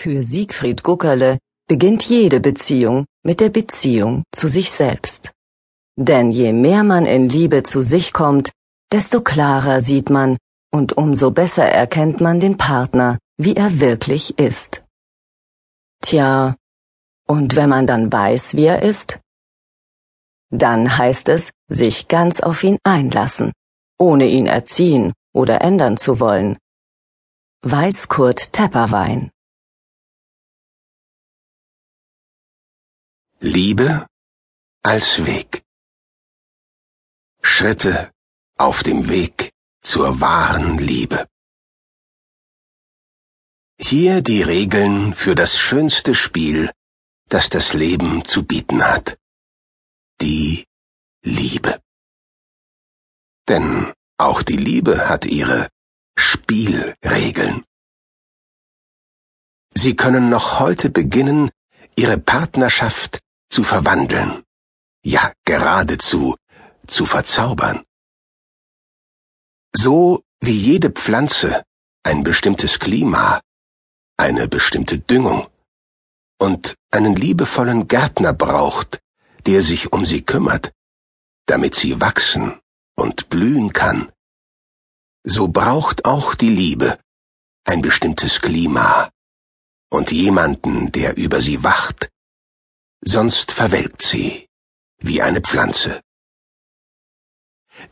Für 0.00 0.22
Siegfried 0.22 0.84
Guckerle 0.84 1.38
beginnt 1.66 2.04
jede 2.04 2.38
Beziehung 2.38 3.04
mit 3.24 3.40
der 3.40 3.48
Beziehung 3.48 4.22
zu 4.32 4.46
sich 4.46 4.70
selbst. 4.70 5.32
Denn 5.96 6.30
je 6.30 6.52
mehr 6.52 6.84
man 6.84 7.04
in 7.04 7.28
Liebe 7.28 7.64
zu 7.64 7.82
sich 7.82 8.12
kommt, 8.12 8.52
desto 8.92 9.22
klarer 9.22 9.80
sieht 9.80 10.08
man 10.08 10.36
und 10.72 10.96
umso 10.96 11.32
besser 11.32 11.64
erkennt 11.64 12.20
man 12.20 12.38
den 12.38 12.56
Partner, 12.56 13.18
wie 13.38 13.56
er 13.56 13.80
wirklich 13.80 14.38
ist. 14.38 14.84
Tja, 16.00 16.54
und 17.26 17.56
wenn 17.56 17.68
man 17.68 17.88
dann 17.88 18.12
weiß, 18.12 18.54
wie 18.54 18.66
er 18.66 18.84
ist? 18.84 19.18
Dann 20.52 20.96
heißt 20.96 21.28
es, 21.28 21.50
sich 21.66 22.06
ganz 22.06 22.40
auf 22.40 22.62
ihn 22.62 22.78
einlassen, 22.84 23.50
ohne 23.98 24.28
ihn 24.28 24.46
erziehen 24.46 25.12
oder 25.34 25.60
ändern 25.60 25.96
zu 25.96 26.20
wollen. 26.20 26.56
Weißkurt 27.62 28.52
Tepperwein 28.52 29.32
Liebe 33.40 34.08
als 34.82 35.24
Weg. 35.24 35.62
Schritte 37.40 38.10
auf 38.56 38.82
dem 38.82 39.08
Weg 39.08 39.52
zur 39.80 40.20
wahren 40.20 40.76
Liebe. 40.78 41.28
Hier 43.78 44.22
die 44.22 44.42
Regeln 44.42 45.14
für 45.14 45.36
das 45.36 45.56
schönste 45.56 46.16
Spiel, 46.16 46.72
das 47.28 47.48
das 47.48 47.74
Leben 47.74 48.24
zu 48.24 48.44
bieten 48.44 48.82
hat. 48.82 49.16
Die 50.20 50.66
Liebe. 51.22 51.80
Denn 53.46 53.92
auch 54.16 54.42
die 54.42 54.56
Liebe 54.56 55.08
hat 55.08 55.26
ihre 55.26 55.68
Spielregeln. 56.16 57.64
Sie 59.74 59.94
können 59.94 60.28
noch 60.28 60.58
heute 60.58 60.90
beginnen, 60.90 61.52
ihre 61.94 62.18
Partnerschaft 62.18 63.20
zu 63.48 63.64
verwandeln, 63.64 64.42
ja 65.02 65.32
geradezu 65.44 66.36
zu 66.86 67.06
verzaubern. 67.06 67.84
So 69.74 70.22
wie 70.40 70.58
jede 70.58 70.90
Pflanze 70.90 71.64
ein 72.02 72.22
bestimmtes 72.24 72.78
Klima, 72.78 73.40
eine 74.16 74.48
bestimmte 74.48 74.98
Düngung 74.98 75.48
und 76.38 76.74
einen 76.90 77.14
liebevollen 77.14 77.88
Gärtner 77.88 78.32
braucht, 78.32 79.00
der 79.46 79.62
sich 79.62 79.92
um 79.92 80.04
sie 80.04 80.22
kümmert, 80.22 80.72
damit 81.46 81.74
sie 81.74 82.00
wachsen 82.00 82.60
und 82.96 83.28
blühen 83.28 83.72
kann, 83.72 84.12
so 85.24 85.48
braucht 85.48 86.04
auch 86.04 86.34
die 86.34 86.48
Liebe 86.48 86.98
ein 87.64 87.82
bestimmtes 87.82 88.40
Klima 88.40 89.10
und 89.90 90.10
jemanden, 90.10 90.90
der 90.92 91.16
über 91.16 91.40
sie 91.40 91.62
wacht, 91.62 92.10
sonst 93.00 93.52
verwelkt 93.52 94.02
sie 94.02 94.48
wie 94.98 95.22
eine 95.22 95.40
Pflanze. 95.40 96.02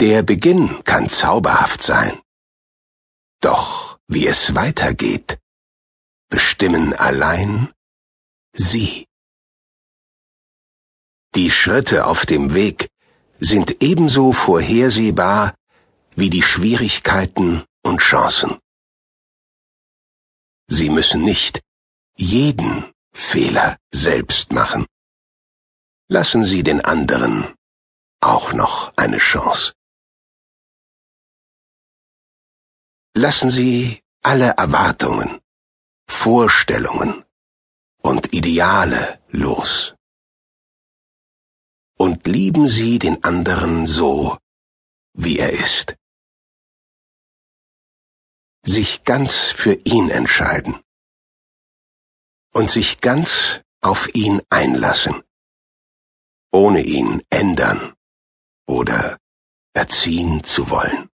Der 0.00 0.22
Beginn 0.22 0.82
kann 0.84 1.08
zauberhaft 1.08 1.82
sein, 1.82 2.20
doch 3.40 3.98
wie 4.06 4.26
es 4.26 4.54
weitergeht, 4.54 5.38
bestimmen 6.28 6.94
allein 6.94 7.72
Sie. 8.56 9.08
Die 11.34 11.50
Schritte 11.50 12.06
auf 12.06 12.24
dem 12.24 12.54
Weg 12.54 12.88
sind 13.40 13.82
ebenso 13.82 14.32
vorhersehbar 14.32 15.54
wie 16.14 16.30
die 16.30 16.42
Schwierigkeiten 16.42 17.64
und 17.82 17.98
Chancen. 18.00 18.60
Sie 20.68 20.88
müssen 20.88 21.22
nicht 21.22 21.62
jeden 22.16 22.92
Fehler 23.12 23.76
selbst 23.92 24.52
machen. 24.52 24.86
Lassen 26.08 26.44
Sie 26.44 26.62
den 26.62 26.82
anderen 26.82 27.54
auch 28.20 28.52
noch 28.52 28.92
eine 28.96 29.18
Chance. 29.18 29.72
Lassen 33.14 33.48
Sie 33.50 34.02
alle 34.22 34.50
Erwartungen, 34.58 35.40
Vorstellungen 36.06 37.24
und 38.02 38.34
Ideale 38.34 39.22
los. 39.28 39.94
Und 41.96 42.26
lieben 42.26 42.66
Sie 42.66 42.98
den 42.98 43.24
anderen 43.24 43.86
so, 43.86 44.38
wie 45.14 45.38
er 45.38 45.52
ist. 45.52 45.96
Sich 48.62 49.04
ganz 49.04 49.50
für 49.50 49.74
ihn 49.84 50.10
entscheiden 50.10 50.82
und 52.52 52.70
sich 52.70 53.00
ganz 53.00 53.62
auf 53.80 54.14
ihn 54.14 54.42
einlassen 54.50 55.22
ohne 56.54 56.82
ihn 56.82 57.20
ändern 57.30 57.94
oder 58.66 59.18
erziehen 59.74 60.44
zu 60.44 60.70
wollen. 60.70 61.10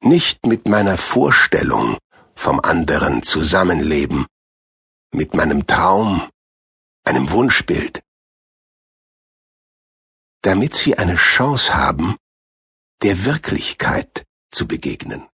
Nicht 0.00 0.44
mit 0.44 0.66
meiner 0.66 0.98
Vorstellung 0.98 1.98
vom 2.34 2.58
anderen 2.58 3.22
zusammenleben, 3.22 4.26
mit 5.12 5.34
meinem 5.34 5.68
Traum, 5.68 6.28
einem 7.04 7.30
Wunschbild, 7.30 8.02
damit 10.42 10.74
sie 10.74 10.98
eine 10.98 11.14
Chance 11.14 11.74
haben, 11.74 12.16
der 13.02 13.24
Wirklichkeit 13.24 14.26
zu 14.50 14.66
begegnen. 14.66 15.28